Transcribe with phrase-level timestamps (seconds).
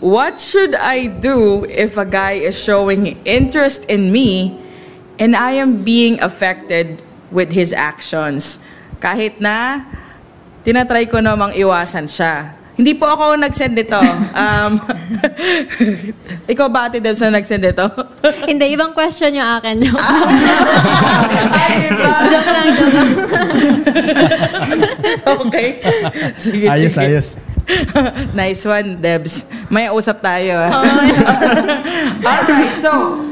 [0.00, 4.58] what should I do if a guy is showing interest in me
[5.18, 8.60] and I am being affected with his actions?
[9.00, 9.84] Kahit na
[10.64, 12.55] tinatry ko namang iwasan siya.
[12.76, 13.96] Hindi po ako nag-send nito.
[14.36, 14.76] Um,
[16.52, 17.88] ikaw ba, Ate Debs, na nag-send nito?
[18.50, 19.80] Hindi, ibang question yung akin.
[19.80, 19.96] Joke,
[21.56, 22.10] Ay, iba.
[22.32, 22.92] joke lang, joke
[23.32, 23.48] lang.
[25.40, 25.68] okay.
[26.36, 27.00] Sige, Ayos, sige.
[27.08, 27.28] ayos.
[28.36, 29.48] nice one, Debs.
[29.72, 30.60] May usap tayo.
[30.60, 30.70] ah.
[32.20, 33.24] Alright, so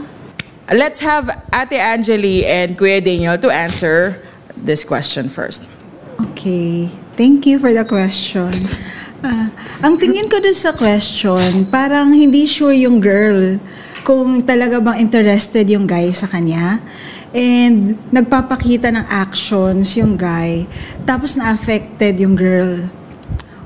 [0.73, 4.25] let's have Ate Angeli and Kuya Daniel to answer
[4.57, 5.69] this question first.
[6.33, 6.89] Okay.
[7.21, 8.51] Thank you for the question.
[9.25, 9.49] Ah,
[9.81, 13.57] ang tingin ko dun sa question, parang hindi sure yung girl
[14.05, 16.77] kung talaga bang interested yung guy sa kanya.
[17.33, 20.69] And nagpapakita ng actions yung guy,
[21.09, 22.85] tapos na-affected yung girl.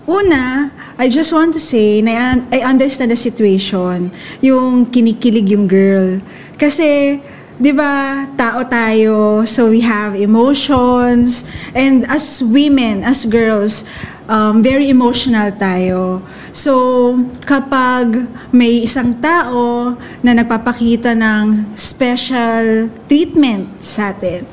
[0.06, 6.22] Una, I just want to say na I understand the situation, yung kinikilig yung girl.
[6.54, 7.18] Kasi,
[7.58, 11.42] di ba, tao tayo, so we have emotions,
[11.74, 13.82] and as women, as girls,
[14.28, 16.22] um, very emotional tayo.
[16.52, 24.44] So, kapag may isang tao na nagpapakita ng special treatment sa atin,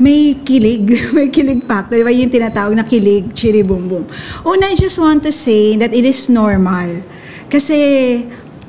[0.00, 2.00] may kilig, may kilig factor.
[2.00, 4.04] Di ba yung tinatawag na kilig, chiri boom boom.
[4.48, 7.04] Una, I just want to say that it is normal.
[7.52, 7.76] Kasi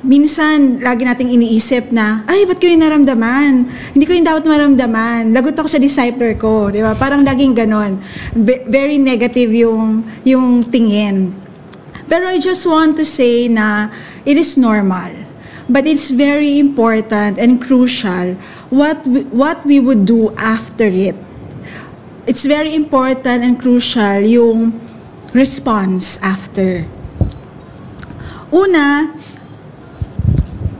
[0.02, 3.70] minsan, lagi nating iniisip na, ay, ba't ko yung naramdaman?
[3.94, 5.30] Hindi ko yung dapat maramdaman.
[5.30, 6.94] Lagot ako sa discipler ko, di ba?
[6.98, 8.02] Parang laging ganon.
[8.34, 11.30] Be- very negative yung, yung tingin.
[12.10, 13.88] Pero I just want to say na
[14.26, 15.10] it is normal.
[15.70, 18.36] But it's very important and crucial
[18.68, 21.14] what we, what we would do after it.
[22.26, 24.76] It's very important and crucial yung
[25.32, 26.84] response after.
[28.52, 29.16] Una,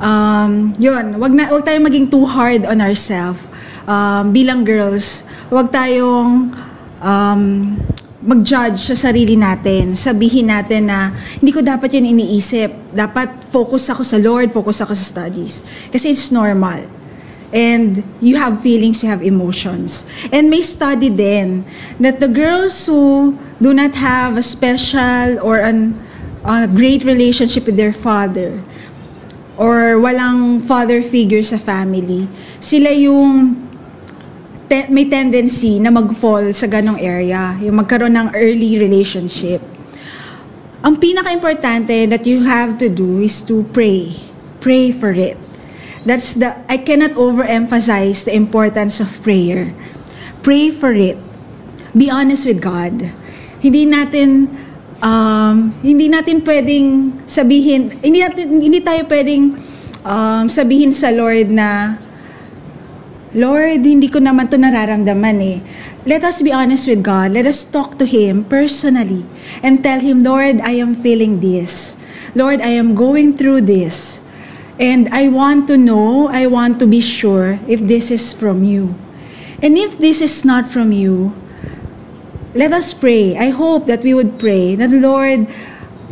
[0.02, 3.40] um, yun, wag na wag tayong maging too hard on ourselves.
[3.86, 6.54] Um, bilang girls, wag tayong
[7.02, 7.42] um,
[8.22, 9.94] mag-judge sa sarili natin.
[9.98, 12.94] Sabihin natin na hindi ko dapat yun iniisip.
[12.94, 15.66] Dapat focus ako sa Lord, focus ako sa studies.
[15.90, 16.86] Kasi it's normal.
[17.52, 20.08] And you have feelings, you have emotions.
[20.32, 21.68] And may study din
[22.00, 26.00] that the girls who do not have a special or an,
[26.46, 28.56] a great relationship with their father,
[29.62, 32.26] or walang father figure sa family,
[32.58, 33.54] sila yung
[34.66, 39.62] te- may tendency na mag-fall sa ganong area, yung magkaroon ng early relationship.
[40.82, 44.10] Ang pinaka-importante that you have to do is to pray.
[44.58, 45.38] Pray for it.
[46.02, 49.70] That's the, I cannot overemphasize the importance of prayer.
[50.42, 51.14] Pray for it.
[51.94, 52.98] Be honest with God.
[53.62, 54.50] Hindi natin,
[55.02, 59.58] um, hindi natin pwedeng sabihin, hindi, natin, hindi tayo pwedeng
[60.06, 61.98] um, sabihin sa Lord na,
[63.34, 65.58] Lord, hindi ko naman to nararamdaman eh.
[66.02, 67.30] Let us be honest with God.
[67.32, 69.24] Let us talk to Him personally
[69.62, 71.96] and tell Him, Lord, I am feeling this.
[72.34, 74.20] Lord, I am going through this.
[74.82, 78.98] And I want to know, I want to be sure if this is from you.
[79.62, 81.32] And if this is not from you,
[82.54, 83.36] let us pray.
[83.36, 85.48] I hope that we would pray that, Lord,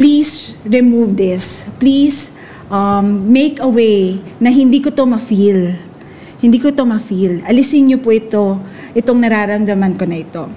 [0.00, 1.68] please remove this.
[1.76, 2.32] Please
[2.72, 5.76] um, make a way na hindi ko to ma-feel.
[6.40, 7.44] Hindi ko to ma-feel.
[7.44, 8.56] Alisin niyo po ito,
[8.96, 10.48] itong nararamdaman ko na ito.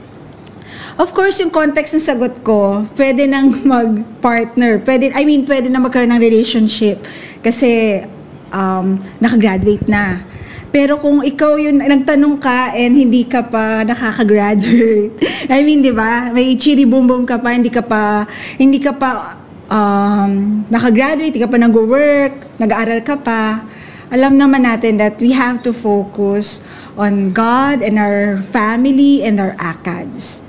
[0.93, 4.79] Of course, yung context ng sagot ko, pwede nang mag-partner.
[4.79, 7.01] Pwede, I mean, pwede na magkaroon ng relationship.
[7.43, 7.99] Kasi,
[8.53, 10.21] um, nakagraduate na.
[10.73, 15.13] Pero kung ikaw yung nagtanong ka and hindi ka pa nakaka-graduate,
[15.53, 16.33] I mean, di ba?
[16.33, 18.25] May chiri boom boom ka pa, hindi ka pa,
[18.57, 19.37] hindi ka pa
[19.69, 23.61] um, nakagraduate, hindi ka pa nag-work, nag-aaral ka pa.
[24.09, 26.65] Alam naman natin that we have to focus
[26.97, 30.41] on God and our family and our ACADS.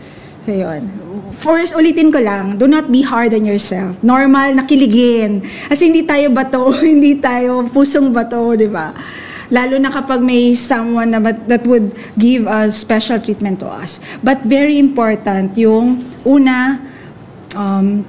[0.44, 0.88] So, yun.
[1.36, 4.00] First, ulitin ko lang, do not be hard on yourself.
[4.04, 5.44] Normal na kiligin.
[5.68, 8.92] Kasi hindi tayo bato, hindi tayo pusong bato, di ba?
[9.52, 14.00] Lalo na kapag may someone na that would give a special treatment to us.
[14.24, 16.80] But very important, yung una,
[17.56, 18.08] um,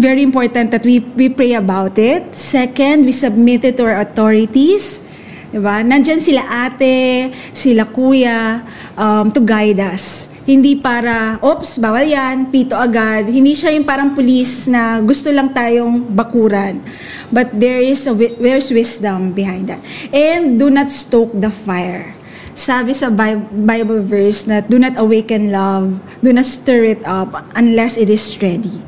[0.00, 2.34] very important that we, we pray about it.
[2.34, 5.04] Second, we submit it to our authorities.
[5.50, 5.82] Diba?
[5.82, 8.62] Nandyan sila ate, sila kuya,
[8.96, 10.30] um, to guide us.
[10.50, 13.30] Hindi para, oops, bawal yan, pito agad.
[13.30, 16.82] Hindi siya yung parang pulis na gusto lang tayong bakuran.
[17.30, 19.78] But there is a, there's wisdom behind that.
[20.10, 22.18] And do not stoke the fire.
[22.58, 27.30] Sabi sa Bi- Bible verse na do not awaken love, do not stir it up
[27.54, 28.82] unless it is ready.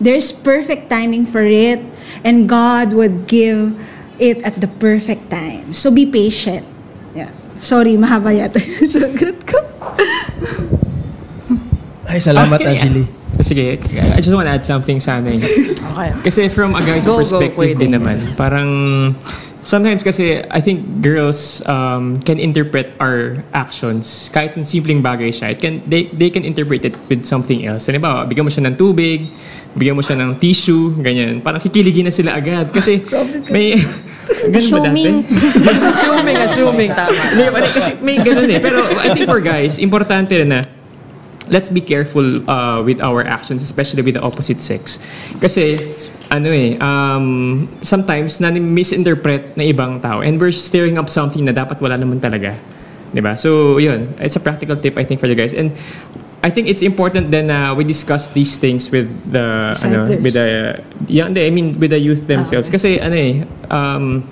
[0.00, 1.84] There's perfect timing for it.
[2.24, 3.76] And God would give
[4.16, 5.76] it at the perfect time.
[5.76, 6.64] So be patient.
[7.12, 7.28] Yeah.
[7.60, 9.73] Sorry, mahaba yata yung sagot ko.
[12.14, 12.78] Ay, salamat, Okay.
[12.78, 13.04] Angeli.
[13.42, 13.82] Sige,
[14.14, 15.42] I just want to add something sa ano eh.
[15.42, 16.10] Okay.
[16.22, 17.82] Kasi from a guy's Go, go, perspective pwede.
[17.82, 18.70] din naman, parang
[19.58, 25.50] sometimes kasi I think girls um, can interpret our actions kahit yung simpleng bagay siya.
[25.50, 27.90] It can, they, they can interpret it with something else.
[27.90, 29.34] Halimbawa, bigyan mo siya ng tubig,
[29.74, 31.42] bigyan mo siya ng tissue, ganyan.
[31.42, 32.70] Parang kikiligin na sila agad.
[32.70, 33.02] Kasi
[33.54, 33.74] may...
[34.24, 35.20] Assuming.
[35.84, 37.22] assuming, assuming, tama.
[37.52, 38.56] Pare, kasi may ganun eh.
[38.56, 40.64] Pero I think for guys, importante na
[41.50, 44.96] let's be careful uh, with our actions, especially with the opposite sex.
[45.40, 45.76] Kasi,
[46.32, 51.52] ano eh, um, sometimes na misinterpret na ibang tao and we're stirring up something na
[51.52, 52.56] dapat wala naman talaga.
[53.12, 53.36] 'Di ba?
[53.36, 54.10] So, yun.
[54.18, 55.54] It's a practical tip, I think, for the guys.
[55.54, 55.76] And
[56.44, 60.20] I think it's important then uh, we discuss these things with the ano, Disciples.
[60.20, 60.48] with the
[61.08, 63.34] yeah, I mean with the youth themselves kasi ano eh
[63.72, 64.28] um,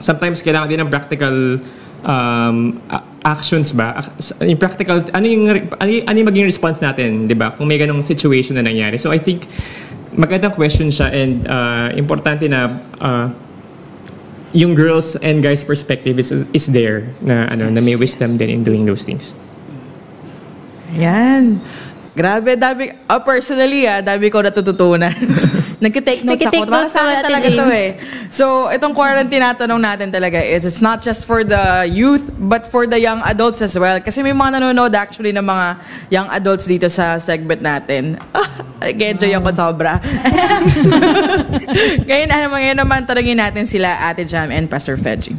[0.00, 1.60] sometimes kailangan din ng practical
[2.08, 2.80] um,
[3.22, 4.02] actions ba?
[4.42, 7.54] Yung practical, ano yung, ano yung, ano yung maging response natin, di ba?
[7.54, 8.98] Kung may ganong situation na nangyari.
[8.98, 9.46] So I think,
[10.12, 13.32] magandang question siya and uh, importante na uh,
[14.52, 18.60] yung girls and guys perspective is, is there na ano na may wisdom din in
[18.60, 19.32] doing those things.
[20.92, 21.56] Yan.
[22.12, 22.92] Grabe, dami.
[23.08, 25.16] Oh, personally, ah, dami ko natututunan.
[25.82, 26.70] Nagka-take notes Nagka-take ako.
[26.70, 27.58] Para sa akin talaga Jane.
[27.58, 27.90] to eh.
[28.30, 32.86] So, itong quarantine tinatanong natin talaga is it's not just for the youth, but for
[32.86, 33.98] the young adults as well.
[33.98, 35.66] Kasi may mga nanonood actually ng mga
[36.14, 38.14] young adults dito sa segment natin.
[38.30, 38.46] Ah,
[38.86, 39.98] Nag-enjoy ako sobra.
[42.06, 45.34] ngayon, ano, ngayon naman tanongin natin sila Ate Jam and Pastor Fedgy.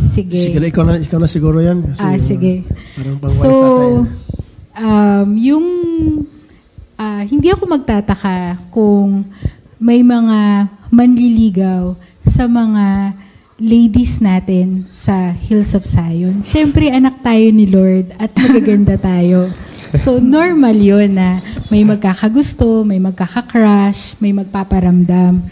[0.00, 0.40] Sige.
[0.40, 1.84] Sige, ikaw na, ikaw na siguro yan.
[1.92, 2.64] Kasi, Ah, sige.
[2.96, 3.50] Parang pang So,
[4.72, 5.66] um, yung
[6.98, 9.26] ah, hindi ako magtataka kung
[9.78, 13.16] may mga manliligaw sa mga
[13.60, 16.42] ladies natin sa Hills of Zion.
[16.42, 19.50] Siyempre, anak tayo ni Lord at magaganda tayo.
[19.94, 21.38] So, normal yun na
[21.70, 25.46] may magkakagusto, may magkakakrush, may magpaparamdam.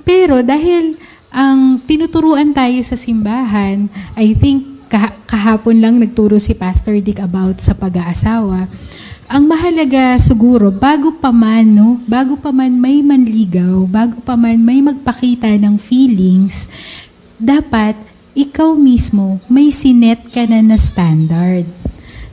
[0.00, 0.96] Pero dahil
[1.28, 7.60] ang tinuturuan tayo sa simbahan, I think kah- kahapon lang nagturo si Pastor Dick about
[7.60, 8.70] sa pag-aasawa.
[9.26, 14.62] Ang mahalaga siguro, bago pa man, no, bago pa man may manligaw, bago pa man
[14.62, 16.70] may magpakita ng feelings,
[17.34, 17.98] dapat
[18.38, 21.66] ikaw mismo may sinet ka na na standard.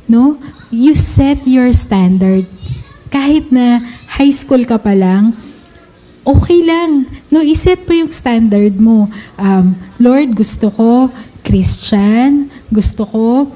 [0.06, 0.38] No?
[0.70, 2.46] You set your standard.
[3.10, 3.82] Kahit na
[4.14, 5.34] high school ka pa lang,
[6.22, 7.10] okay lang.
[7.34, 9.10] No, iset po yung standard mo.
[9.42, 11.10] Um, Lord, gusto ko
[11.42, 13.50] Christian, gusto ko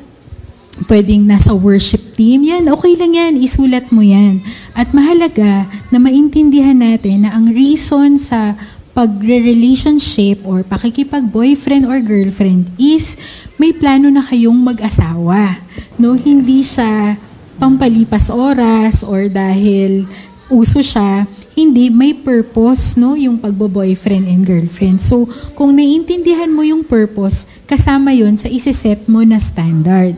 [0.86, 2.46] pwedeng nasa worship team.
[2.46, 3.34] Yan, okay lang yan.
[3.42, 4.46] Isulat mo yan.
[4.78, 8.54] At mahalaga na maintindihan natin na ang reason sa
[8.94, 13.18] pagre-relationship or pakikipag-boyfriend or girlfriend is
[13.62, 15.62] may plano na kayong mag-asawa.
[16.02, 17.18] No, hindi siya
[17.58, 20.06] pampalipas oras or dahil
[20.50, 21.28] uso siya,
[21.58, 25.02] hindi, may purpose, no, yung pagbo-boyfriend and girlfriend.
[25.02, 25.28] So,
[25.58, 30.16] kung naiintindihan mo yung purpose, kasama yon sa isiset mo na standard.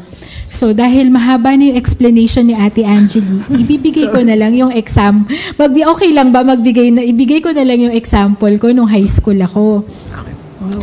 [0.49, 5.29] So, dahil mahaba na yung explanation ni Ate Angeli, ibibigay ko na lang yung exam.
[5.55, 9.05] Mag okay lang ba magbigay na, ibigay ko na lang yung example ko nung high
[9.05, 9.85] school ako.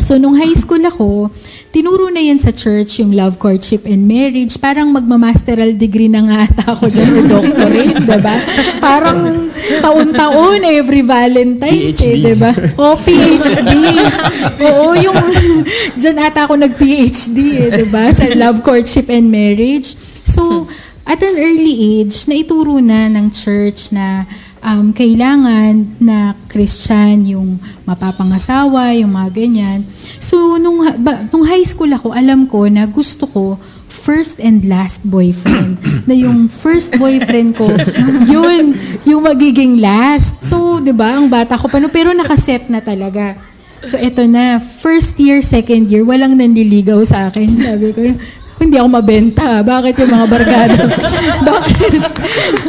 [0.01, 1.29] So, nung high school ako,
[1.69, 4.57] tinuro na yan sa church, yung love, courtship, and marriage.
[4.57, 8.37] Parang magmamasteral degree na nga ata ako dyan or doctorate, diba?
[8.81, 9.53] Parang
[9.85, 12.25] taon-taon, every Valentine's, eh, PhD.
[12.33, 12.53] diba?
[12.81, 13.73] O, PhD.
[14.65, 15.21] Oo, yung,
[16.01, 18.09] dyan ata ako nag-PhD, eh, diba?
[18.17, 19.93] Sa love, courtship, and marriage.
[20.25, 20.67] So,
[21.07, 24.27] at an early age, naituro na ng church na
[24.67, 29.79] um, kailangan na Christian yung mapapangasawa, yung mga ganyan.
[30.19, 35.07] So, nung, ba, nung high school ako, alam ko na gusto ko first and last
[35.07, 35.79] boyfriend.
[36.11, 37.71] na yung first boyfriend ko,
[38.35, 38.75] yun,
[39.07, 40.43] yung magiging last.
[40.43, 43.39] So, di ba, ang bata ko pa, no, pero nakaset na talaga.
[43.87, 47.55] So, eto na, first year, second year, walang nanliligaw sa akin.
[47.71, 48.03] Sabi ko,
[48.57, 49.61] hindi ako mabenta.
[49.61, 50.81] Bakit yung mga barkada?
[51.51, 51.93] Bakit?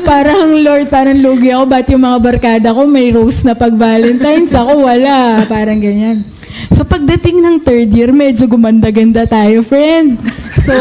[0.03, 1.63] parang Lord, parang lugi ako.
[1.67, 4.51] Ba't yung mga barkada ko may rose na pag Valentine's?
[4.51, 5.47] Ako wala.
[5.47, 6.27] Parang ganyan.
[6.75, 10.19] So pagdating ng third year, medyo gumanda-ganda tayo, friend.
[10.59, 10.73] So,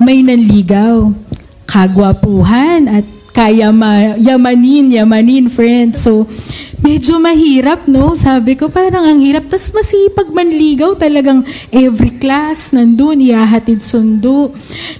[0.00, 1.12] may nanligaw.
[1.68, 5.92] Kagwapuhan at kaya ma- yamanin, yamanin, friend.
[5.98, 6.30] So,
[6.80, 8.16] medyo mahirap, no?
[8.18, 9.46] Sabi ko, parang ang hirap.
[9.46, 14.50] Tapos masipag manligaw talagang every class nandun, ihahatid sundo.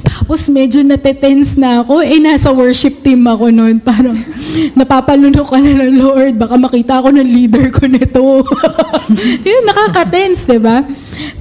[0.04, 2.04] Tapos medyo natetense na ako.
[2.04, 3.80] Eh, nasa worship team ako noon.
[3.80, 4.14] Parang
[4.78, 6.34] napapalunok ka na ng Lord.
[6.36, 8.44] Baka makita ako ng leader ko nito.
[9.48, 10.84] Yun, nakaka-tense, di ba?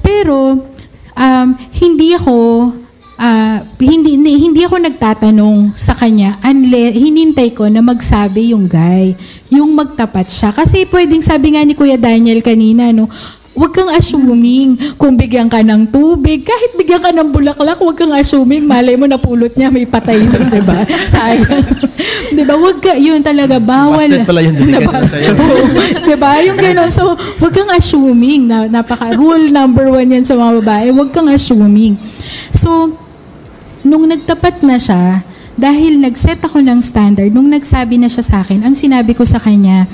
[0.00, 0.58] Pero,
[1.14, 1.48] um,
[1.78, 2.36] hindi ako
[3.18, 9.14] ah, hindi hindi ako nagtatanong sa kanya unless hinintay ko na magsabi yung guy,
[9.54, 10.50] yung magtapat siya.
[10.50, 13.06] Kasi pwedeng sabi nga ni Kuya Daniel kanina, no,
[13.54, 16.42] Huwag kang assuming kung bigyan ka ng tubig.
[16.42, 18.66] Kahit bigyan ka ng bulaklak, huwag kang assuming.
[18.66, 20.82] Malay mo napulot niya, may patay doon, di ba?
[21.06, 21.62] Sayang.
[22.36, 22.58] di ba?
[22.58, 24.10] Huwag ka, yun talaga, bawal.
[24.10, 25.38] Busted pala yun, binigyan na sa'yo.
[26.10, 26.42] Di ba?
[26.42, 26.90] Yung gano'n.
[26.90, 28.50] So, huwag kang assuming.
[28.50, 30.86] Na, napaka, rule number one yan sa mga babae.
[30.90, 31.94] Huwag kang assuming.
[32.50, 32.90] So,
[33.86, 35.22] nung nagtapat na siya,
[35.54, 39.38] dahil nag-set ako ng standard, nung nagsabi na siya sa akin, ang sinabi ko sa
[39.38, 39.86] kanya,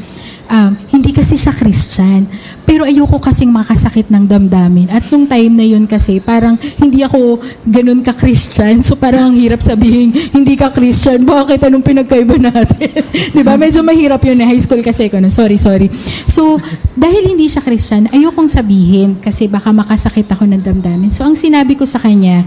[0.50, 2.26] um, hindi kasi siya Christian.
[2.67, 4.90] Pero ayoko kasing makasakit ng damdamin.
[4.90, 8.83] At nung time na yun kasi, parang hindi ako ganun ka-Christian.
[8.83, 11.23] So parang ang hirap sabihin, hindi ka Christian.
[11.23, 11.67] Bakit?
[11.67, 12.90] Anong pinagkaiba natin?
[13.35, 13.55] Di ba?
[13.55, 14.43] Medyo mahirap yun.
[14.43, 14.47] eh.
[14.50, 15.07] High school kasi.
[15.19, 15.31] No?
[15.31, 15.87] Sorry, sorry.
[16.26, 16.59] So,
[16.95, 21.11] dahil hindi siya Christian, ayokong sabihin kasi baka makasakit ako ng damdamin.
[21.11, 22.47] So, ang sinabi ko sa kanya,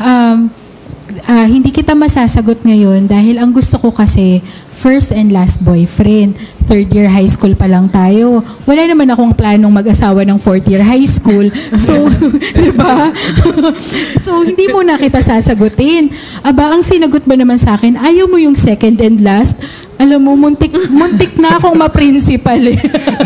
[0.00, 0.48] um,
[1.28, 4.40] ah, hindi kita masasagot ngayon dahil ang gusto ko kasi
[4.72, 6.38] first and last boyfriend.
[6.68, 8.44] Third year high school pa lang tayo.
[8.64, 11.50] Wala naman akong planong mag-asawa ng fourth year high school.
[11.74, 12.06] So,
[12.62, 13.10] di ba?
[14.24, 16.12] so, hindi mo na kita sasagutin.
[16.44, 19.58] Aba, ang sinagot ba naman sa akin, ayaw mo yung second and last?
[19.98, 22.78] Alam mo, muntik, muntik na akong ma-principal eh.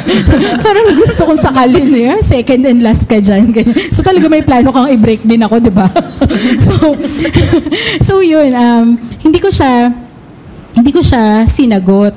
[0.65, 2.17] Parang gusto kong sakalin eh.
[2.25, 3.53] Second and last ka dyan.
[3.53, 3.77] Ganyan.
[3.93, 5.85] So talaga may plano kang i-break din ako, di ba?
[6.67, 6.97] so,
[8.09, 9.93] so yun, um, hindi ko siya,
[10.73, 12.17] hindi ko siya sinagot.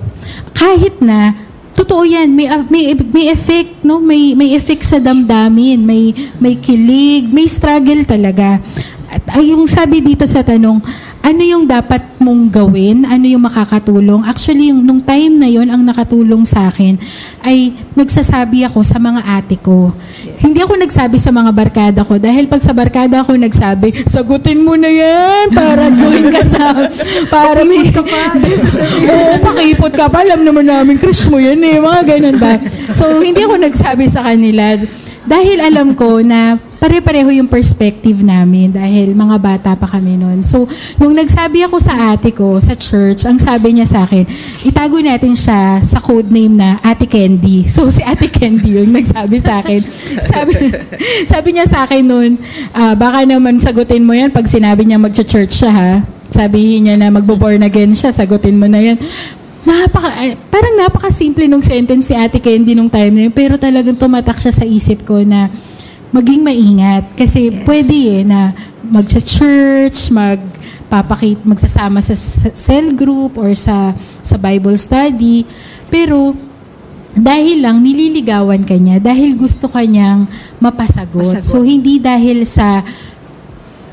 [0.56, 1.36] Kahit na,
[1.76, 4.00] totoo yan, may, uh, may, may effect, no?
[4.00, 8.64] May, may effect sa damdamin, may, may kilig, may struggle talaga.
[9.12, 10.80] At ay, yung sabi dito sa tanong,
[11.26, 13.02] ano yung dapat mong gawin?
[13.02, 14.22] Ano yung makakatulong?
[14.30, 17.02] Actually, yung, nung time na yon ang nakatulong sa akin
[17.42, 19.90] ay nagsasabi ako sa mga ate ko.
[20.38, 24.78] Hindi ako nagsabi sa mga barkada ko dahil pag sa barkada ako nagsabi, sagutin mo
[24.78, 26.78] na yan para join ka sa...
[27.34, 27.90] Para may...
[27.90, 28.38] ka pa.
[29.18, 30.22] Oo, pakipot ka pa.
[30.22, 31.82] Alam naman namin, crush mo yan eh.
[31.82, 32.62] Mga ganun ba?
[32.94, 34.78] So, hindi ako nagsabi sa kanila.
[35.26, 36.54] Dahil alam ko na
[36.86, 40.46] pare-pareho yung perspective namin dahil mga bata pa kami noon.
[40.46, 40.70] So,
[41.02, 44.22] nung nagsabi ako sa ate ko sa church, ang sabi niya sa akin,
[44.62, 47.66] itago natin siya sa code name na Ate Candy.
[47.76, 49.82] So, si Ate Candy yung nagsabi sa akin.
[50.22, 50.54] Sabi,
[51.34, 52.38] sabi niya sa akin noon,
[52.70, 55.92] "Ah, baka naman sagutin mo yan pag sinabi niya magcha-church siya ha.
[56.30, 58.98] Sabihin niya na magbo-born again siya, sagutin mo na yan.
[59.66, 63.98] Napaka, eh, parang napaka-simple nung sentence si Ate Candy nung time na yun, pero talagang
[63.98, 65.50] tumatak siya sa isip ko na
[66.16, 67.04] maging maingat.
[67.20, 68.56] Kasi pwede eh na
[68.88, 70.40] magsa-church, mag
[70.86, 72.14] papakit magsasama sa
[72.54, 73.92] cell group or sa
[74.24, 75.44] sa Bible study.
[75.92, 76.32] Pero
[77.16, 80.28] dahil lang nililigawan ka niya, dahil gusto kanyang
[80.64, 81.24] mapasagot.
[81.24, 81.48] Masagot.
[81.48, 82.84] So hindi dahil sa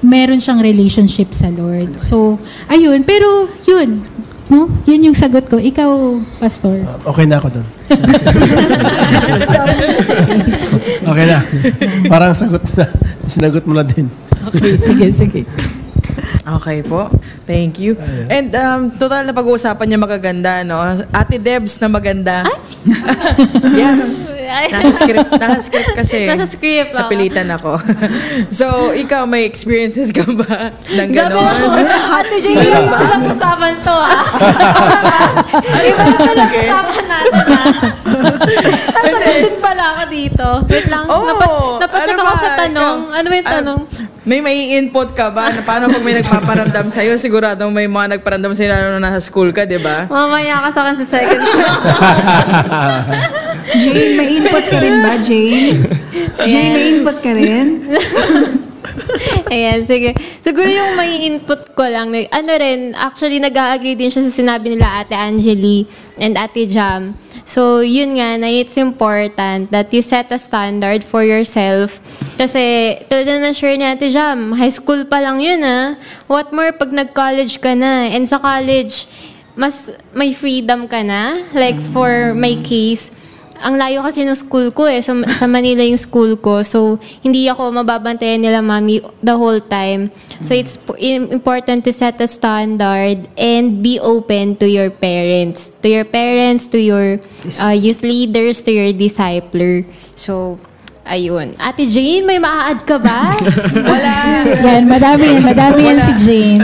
[0.02, 1.96] meron siyang relationship sa Lord.
[2.02, 2.36] So,
[2.66, 3.06] ayun.
[3.06, 4.02] Pero, yun.
[4.50, 4.68] No?
[4.84, 5.56] Yun yung sagot ko.
[5.56, 6.82] Ikaw, Pastor.
[7.06, 7.66] Okay na ako doon.
[11.12, 11.38] okay na.
[12.08, 12.88] Parang sagot na.
[13.20, 14.08] Sinagot mo na din.
[14.48, 15.40] Okay, sige, sige.
[16.42, 17.06] Okay po.
[17.46, 17.94] Thank you.
[18.26, 20.82] And um, total na pag-uusapan niya magaganda, no?
[21.14, 22.42] Ate Debs na maganda.
[23.78, 24.34] yes.
[24.74, 26.26] Nasa script, nasa script kasi.
[26.26, 27.06] Nasa script lang.
[27.06, 27.78] Napilitan ako.
[28.58, 31.46] so, ikaw, may experiences ka ba ng gano'n?
[31.46, 31.66] ako.
[32.18, 34.22] Ate Iba Jane, na pala usapan to ah.
[35.88, 37.66] Iba na pala usapan natin ah.
[40.02, 40.48] Ako dito.
[40.66, 41.06] Wait lang.
[41.06, 42.42] Napat- napacheck Ano ako ba?
[42.42, 42.96] sa tanong.
[42.98, 43.80] Ikaw, Ano ba yung ah, tanong?
[44.22, 45.50] may may input ka ba?
[45.50, 47.14] Na paano pag may nagpaparamdam sa'yo?
[47.16, 50.06] Sigurado may mga nagparamdam sa'yo lalo na nasa school ka, di ba?
[50.06, 51.42] Mamaya ka sa akin sa second.
[53.78, 55.86] Jane, may input ka rin ba, Jane?
[56.44, 57.66] Jane, may input ka rin?
[59.52, 60.16] Ayan, sige.
[60.40, 65.04] Siguro yung may input ko lang, ano rin, actually nag-agree din siya sa sinabi nila
[65.04, 65.84] Ate Angeli
[66.16, 67.12] and Ate Jam.
[67.44, 72.00] So, yun nga, na it's important that you set a standard for yourself.
[72.40, 76.00] Kasi, tulad na share ni Ate Jam, high school pa lang yun ah.
[76.32, 78.08] What more pag nag-college ka na?
[78.08, 79.04] And sa college,
[79.52, 81.44] mas may freedom ka na.
[81.52, 83.12] Like, for my case,
[83.62, 84.98] ang layo kasi ng school ko eh.
[84.98, 86.66] Sa, sa Manila yung school ko.
[86.66, 90.10] So, hindi ako mababantayan nila mami the whole time.
[90.42, 95.70] So, it's po- im- important to set a standard and be open to your parents.
[95.80, 97.22] To your parents, to your
[97.62, 99.86] uh, youth leaders, to your discipler.
[100.18, 100.58] So,
[101.04, 101.54] ayun.
[101.56, 103.34] Ate Jane, may maa-add ka ba?
[103.90, 104.14] Wala.
[104.62, 105.42] Yan, madami yan.
[105.42, 106.62] Madami yan si Jane.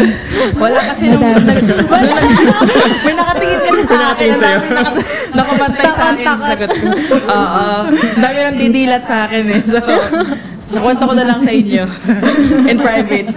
[0.54, 1.45] Wala kasi nung, Madami.
[1.45, 4.30] nag, nung nag- may nakatingin kasi sa akin.
[4.30, 4.95] Ang dami nakat,
[5.35, 6.87] nakamantay sa akin sa sagot ko.
[7.18, 7.66] Oo.
[7.92, 9.61] Ang dami nang didilat sa akin eh.
[9.62, 9.78] So,
[10.68, 11.85] sa kwento ko na lang sa inyo.
[12.71, 13.28] In private.